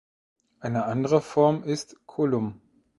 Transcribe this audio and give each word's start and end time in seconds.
Eine 0.61 0.85
andere 0.85 1.21
Form 1.21 1.61
ist 1.63 1.95
Colum. 2.07 2.59